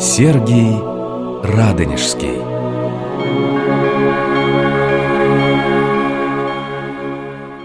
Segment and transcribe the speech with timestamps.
[0.00, 0.78] Сергий
[1.42, 2.38] Радонежский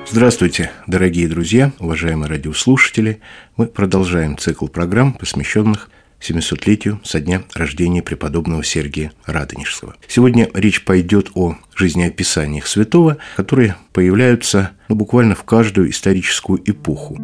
[0.10, 3.22] Здравствуйте, дорогие друзья, уважаемые радиослушатели.
[3.56, 9.96] Мы продолжаем цикл программ, посвященных 700-летию со дня рождения преподобного Сергия Радонежского.
[10.08, 17.16] Сегодня речь пойдет о жизнеописаниях святого, которые появляются ну, буквально в каждую историческую эпоху.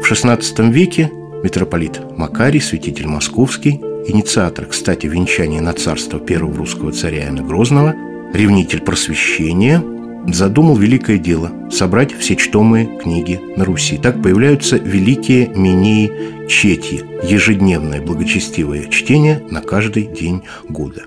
[0.00, 1.10] В XVI веке
[1.42, 7.94] митрополит Макарий, святитель московский, инициатор, кстати, венчания на царство первого русского царя Иоанна Грозного,
[8.32, 9.82] ревнитель просвещения–
[10.26, 13.98] задумал великое дело– собрать все чтомые книги на Руси.
[13.98, 21.02] Так появляются великие минеи четьи– ежедневное благочестивое чтение на каждый день года.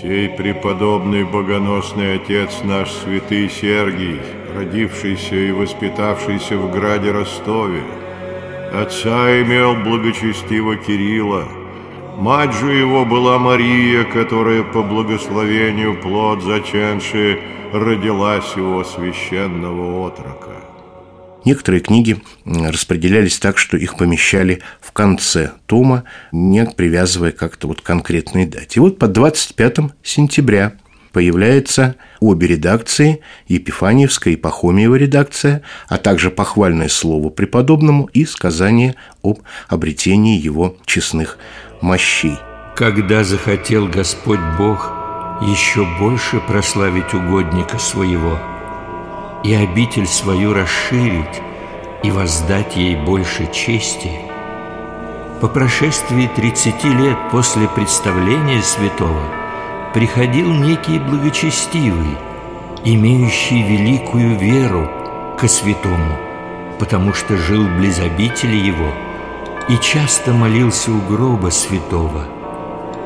[0.00, 4.20] Сей преподобный богоносный отец наш святый Сергий,
[4.58, 7.82] родившийся и воспитавшийся в граде Ростове,
[8.72, 11.48] отца имел благочестиво Кирилла–
[12.18, 17.38] Мать же его была Мария, которая по благословению плод заченши
[17.72, 20.50] родилась его священного отрока.
[21.44, 27.84] Некоторые книги распределялись так, что их помещали в конце тома, не привязывая как-то вот к
[27.84, 28.78] конкретной дате.
[28.78, 30.72] И вот по 25 сентября
[31.12, 39.40] появляются обе редакции, Епифаниевская и Пахомиева редакция, а также похвальное слово преподобному и сказание об
[39.68, 41.38] обретении его честных
[41.80, 42.36] мощей.
[42.76, 44.92] Когда захотел Господь Бог
[45.42, 48.38] еще больше прославить угодника своего
[49.44, 51.42] и обитель свою расширить
[52.02, 54.10] и воздать ей больше чести,
[55.40, 59.47] по прошествии тридцати лет после представления святого
[59.98, 62.16] приходил некий благочестивый,
[62.84, 64.88] имеющий великую веру
[65.36, 66.16] ко святому,
[66.78, 68.92] потому что жил близ обители его–
[69.68, 72.24] и часто молился у гроба святого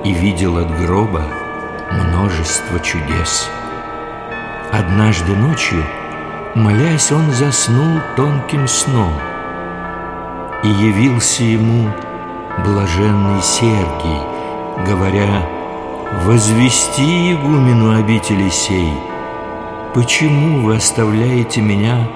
[0.05, 1.25] И видел от гроба
[1.91, 3.51] множество чудес.
[4.71, 5.83] Однажды ночью,
[6.55, 9.13] молясь, он заснул тонким сном
[10.63, 11.91] И явился ему
[12.65, 14.21] блаженный Сергий,
[14.87, 15.43] говоря
[16.13, 18.93] «Возвести игумену обители сей,
[19.95, 22.09] почему вы оставляете меня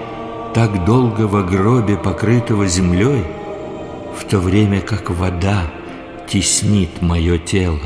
[0.54, 3.24] так долго во гробе, покрытого землей?»
[4.16, 5.70] в то время как вода
[6.28, 7.80] теснит мое тело.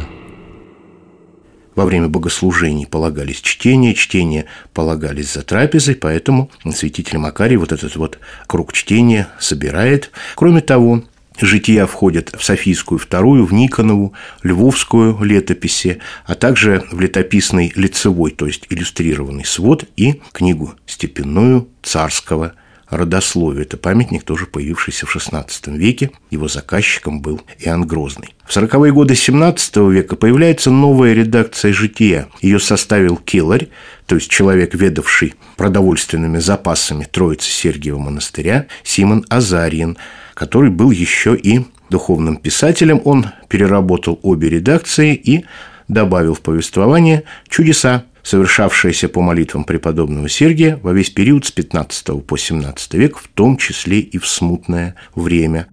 [1.75, 8.19] Во время богослужений полагались чтения, чтения полагались за трапезой, поэтому святитель Макарий вот этот вот
[8.47, 10.11] круг чтения собирает.
[10.35, 11.03] Кроме того,
[11.41, 18.47] Жития входят в Софийскую вторую, в Никонову, Львовскую летописи, а также в летописный лицевой, то
[18.47, 22.55] есть иллюстрированный свод и книгу степенную царского
[22.91, 23.63] родословие.
[23.63, 25.47] Это памятник, тоже появившийся в XVI
[25.77, 26.11] веке.
[26.31, 28.35] Его заказчиком был Иоанн Грозный.
[28.45, 32.29] В 40-е годы XVII века появляется новая редакция «Жития».
[32.41, 33.69] Ее составил Келарь,
[34.07, 39.97] то есть человек, ведавший продовольственными запасами Троицы Сергиева монастыря, Симон Азарин,
[40.41, 43.03] который был еще и духовным писателем.
[43.05, 45.45] Он переработал обе редакции и
[45.87, 52.39] добавил в повествование чудеса совершавшаяся по молитвам преподобного Сергия во весь период с 15 по
[52.39, 55.67] 17 век, в том числе и в смутное время.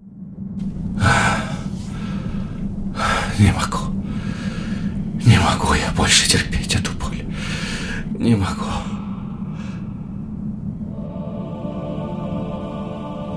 [3.38, 3.78] Не могу.
[5.24, 7.24] Не могу я больше терпеть эту боль.
[8.18, 8.97] Не могу.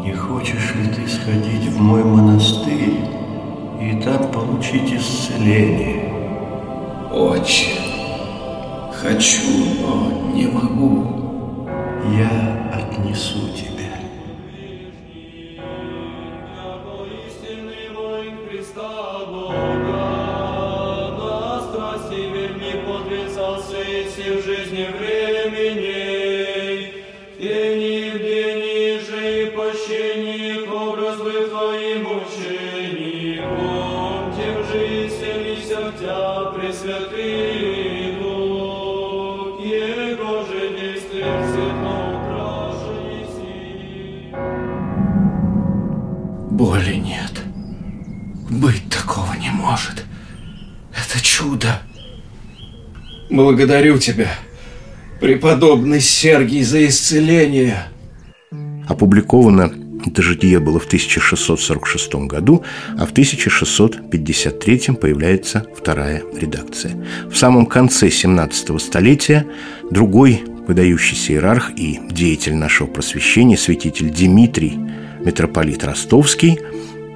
[0.04, 3.06] Не хочешь ли ты сходить в мой монастырь
[3.80, 6.12] и там получить исцеление?
[7.14, 7.78] Очень.
[8.92, 9.44] Хочу,
[9.80, 11.68] но не могу.
[12.18, 13.81] Я отнесу тебя.
[35.72, 38.18] Селися в Тя, Пресвятый,
[46.52, 47.42] Боли нет.
[48.52, 50.06] Быть такого не может.
[50.92, 51.82] Это чудо.
[53.32, 54.28] Благодарю тебя,
[55.20, 57.88] преподобный Сергий, за исцеление.
[58.88, 59.72] Опубликовано
[60.08, 62.64] это житие было в 1646 году,
[62.98, 66.96] а в 1653 появляется вторая редакция.
[67.30, 69.46] В самом конце 17 столетия
[69.90, 74.78] другой выдающийся иерарх и деятель нашего просвещения, святитель Дмитрий,
[75.20, 76.60] митрополит Ростовский,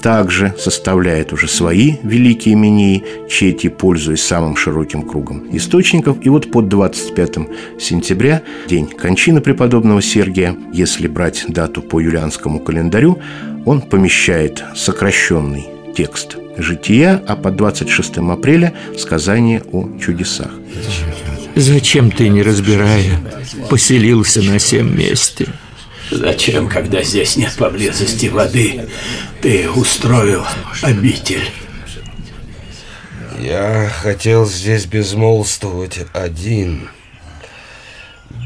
[0.05, 6.17] также составляет уже свои великие имении, чети, пользуясь самым широким кругом источников.
[6.21, 7.37] И вот под 25
[7.79, 13.17] сентября, день кончины преподобного Сергия, если брать дату по юлианскому календарю,
[13.65, 20.51] он помещает сокращенный текст «Жития», а под 26 апреля– сказание о чудесах.
[21.55, 23.09] Зачем ты, не разбирая,
[23.71, 25.47] поселился на всем месте?
[26.11, 28.87] Зачем, когда здесь нет поблизости воды,
[29.45, 30.43] ты устроил
[30.81, 31.51] обитель?
[33.39, 36.89] Я хотел здесь безмолвствовать один.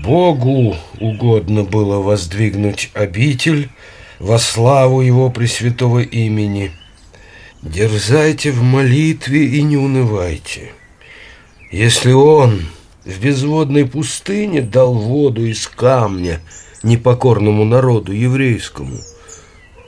[0.04, 3.70] Богу угодно было воздвигнуть обитель
[4.20, 6.74] во славу Его Пресвятого имени.
[7.62, 10.74] Дерзайте в молитве и не унывайте.
[11.72, 12.66] Если Он
[13.06, 16.42] в безводной пустыне дал воду из камня–
[16.84, 18.98] непокорному народу еврейскому,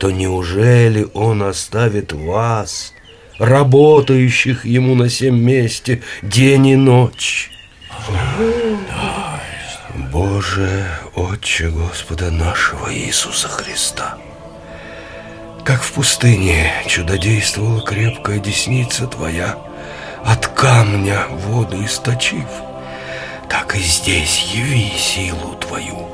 [0.02, 2.92] то неужели он оставит вас,
[3.38, 7.52] работающих ему на всем месте день и ночь?
[10.12, 14.18] Боже, Отче Господа нашего Иисуса Христа,
[15.64, 19.60] как в пустыне чудодействовала крепкая десница Твоя,
[20.26, 22.48] от камня воду источив,
[23.48, 26.08] так и здесь яви силу Твою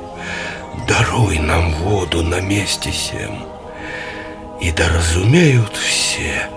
[0.90, 3.57] даруй нам воду на месте сем.
[4.60, 6.50] И да разумеют все,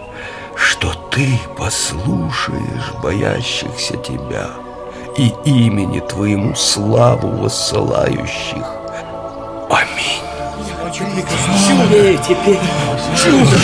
[0.56, 4.48] что ты послушаешь боящихся тебя
[5.18, 8.64] и имени твоему славу воссылающих.
[9.68, 10.22] Аминь.
[10.92, 12.58] Чудо теперь.
[13.16, 13.58] Чудо.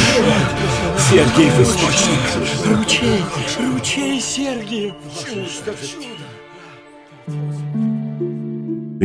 [1.10, 2.20] Сергиев источник.
[2.66, 3.24] Ручей.
[3.58, 4.94] Ручей Сергиев.
[5.18, 5.74] Чудо.
[7.26, 7.65] Чудо.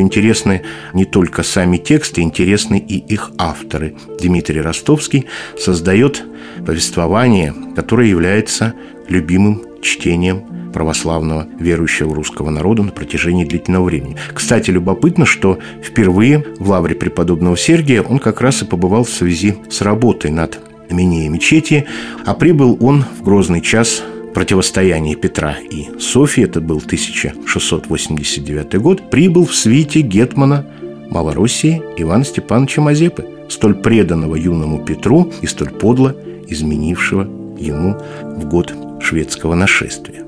[0.02, 0.62] Интересны
[0.92, 3.94] не только сами тексты, интересны и их авторы.
[4.20, 5.26] Дмитрий Ростовский
[5.56, 6.24] создает
[6.66, 8.74] повествование, которое является
[9.08, 14.16] любимым чтением православного верующего русского народа на протяжении длительного времени.
[14.34, 19.54] Кстати, любопытно, что впервые в лавре преподобного Сергия он как раз и побывал в связи
[19.70, 20.58] с работой над
[20.90, 21.86] Минея мечети,
[22.26, 24.02] а прибыл он в грозный час
[24.32, 30.66] противостоянии Петра и Софии, это был 1689 год, прибыл в свите гетмана
[31.10, 36.16] Малороссии Ивана Степановича Мазепы, столь преданного юному Петру и столь подло
[36.48, 37.22] изменившего
[37.58, 40.24] ему в год шведского нашествия.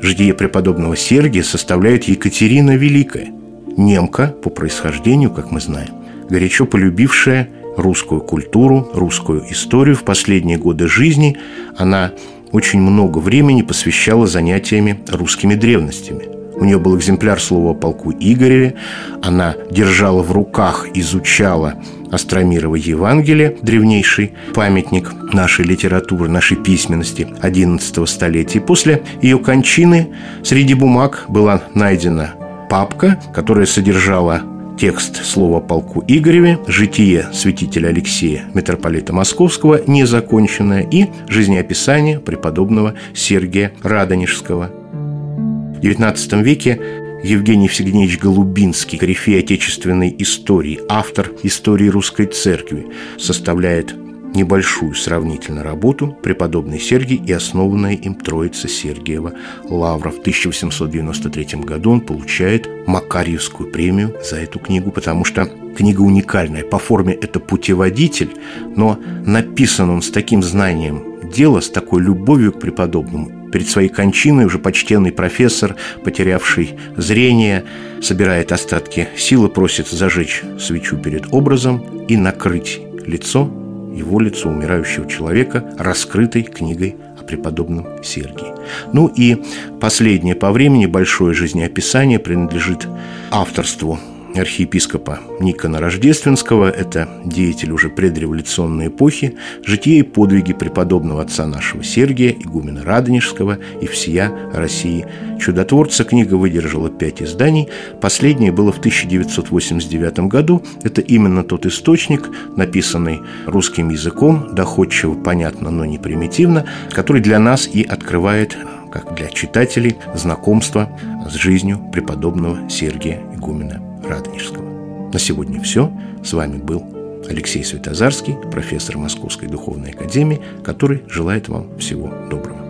[0.00, 3.32] Житие преподобного Сергия составляет Екатерина Великая,
[3.76, 5.90] немка по происхождению, как мы знаем,
[6.28, 9.96] горячо полюбившая русскую культуру, русскую историю.
[9.96, 11.36] В последние годы жизни
[11.76, 12.12] она
[12.54, 16.28] очень много времени посвящала занятиями русскими древностями.
[16.54, 18.76] У нее был экземпляр слова о полку Игореве.
[19.22, 21.74] Она держала в руках, изучала
[22.12, 28.60] Астромирово Евангелие, древнейший памятник нашей литературы, нашей письменности XI столетия.
[28.60, 30.10] После ее кончины
[30.44, 32.34] среди бумаг была найдена
[32.70, 34.42] папка, которая содержала
[34.78, 44.66] Текст слова полку Игореве, житие святителя Алексея, митрополита Московского, незаконченное и жизнеописание преподобного Сергия Радонежского.
[44.66, 46.80] В XIX веке
[47.22, 53.94] Евгений Всегнеевич Голубинский, корифей отечественной истории, автор истории русской церкви, составляет
[54.34, 59.32] небольшую сравнительно работу «Преподобный Сергий и основанная им Троица Сергиева
[59.64, 60.10] Лавра».
[60.10, 66.64] В 1893 году он получает Макарьевскую премию за эту книгу, потому что книга уникальная.
[66.64, 68.30] По форме это путеводитель,
[68.76, 73.50] но написан он с таким знанием дела, с такой любовью к преподобному.
[73.50, 77.64] Перед своей кончиной уже почтенный профессор, потерявший зрение,
[78.02, 83.48] собирает остатки силы, просит зажечь свечу перед образом и накрыть лицо
[83.94, 88.52] его лицо умирающего человека, раскрытой книгой о преподобном Сергии.
[88.92, 89.42] Ну и
[89.80, 92.88] последнее по времени большое жизнеописание принадлежит
[93.30, 93.98] авторству
[94.40, 102.30] архиепископа Никона Рождественского, это деятель уже предреволюционной эпохи, житие и подвиги преподобного отца нашего Сергия,
[102.30, 105.06] игумена Радонежского и всея России.
[105.38, 107.68] Чудотворца книга выдержала пять изданий,
[108.00, 110.62] последнее было в 1989 году.
[110.82, 117.68] Это именно тот источник, написанный русским языком, доходчиво, понятно, но не примитивно, который для нас
[117.72, 118.56] и открывает
[118.92, 120.88] как для читателей, знакомство
[121.28, 125.10] с жизнью преподобного Сергия Игумена Радонежского.
[125.12, 125.92] На сегодня все.
[126.22, 126.82] С вами был
[127.28, 132.64] Алексей Светозарский, профессор Московской Духовной Академии, который желает вам всего доброго.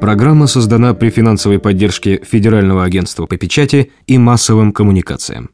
[0.00, 5.53] Программа создана при финансовой поддержке Федерального агентства по печати и массовым коммуникациям.